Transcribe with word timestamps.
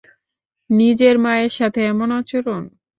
নিজের 0.69 1.15
মায়ের 1.19 1.51
সাথে 1.57 1.79
এমন 1.83 2.09
আচরণ। 2.19 2.61